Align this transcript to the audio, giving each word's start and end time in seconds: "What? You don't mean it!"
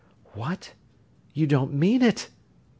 "What? 0.33 0.73
You 1.35 1.45
don't 1.45 1.73
mean 1.75 2.01
it!" 2.01 2.29